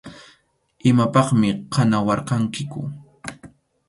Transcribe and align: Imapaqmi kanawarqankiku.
Imapaqmi 0.89 1.49
kanawarqankiku. 1.73 2.81